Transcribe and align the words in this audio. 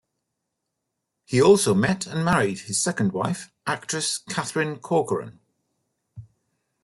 He 1.25 1.39
also 1.39 1.75
met 1.75 2.07
and 2.07 2.25
married 2.25 2.61
his 2.61 2.81
second 2.81 3.11
wife, 3.11 3.51
actress 3.67 4.17
Katherine 4.17 4.79
Corcoran. 4.79 5.39